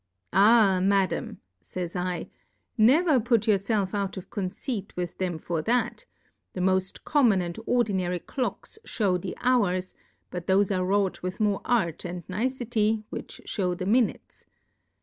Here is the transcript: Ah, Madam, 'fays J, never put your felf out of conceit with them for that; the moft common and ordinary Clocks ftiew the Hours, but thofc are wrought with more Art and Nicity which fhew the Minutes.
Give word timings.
Ah, 0.33 0.79
Madam, 0.81 1.41
'fays 1.61 1.93
J, 1.93 2.27
never 2.75 3.19
put 3.19 3.45
your 3.47 3.59
felf 3.59 3.93
out 3.93 4.17
of 4.17 4.31
conceit 4.31 4.91
with 4.95 5.19
them 5.19 5.37
for 5.37 5.61
that; 5.61 6.07
the 6.53 6.59
moft 6.59 7.03
common 7.03 7.39
and 7.39 7.59
ordinary 7.67 8.17
Clocks 8.17 8.79
ftiew 8.83 9.21
the 9.21 9.37
Hours, 9.41 9.93
but 10.31 10.47
thofc 10.47 10.75
are 10.75 10.83
wrought 10.85 11.21
with 11.21 11.39
more 11.39 11.61
Art 11.65 12.03
and 12.03 12.25
Nicity 12.25 13.03
which 13.11 13.41
fhew 13.45 13.77
the 13.77 13.85
Minutes. 13.85 14.47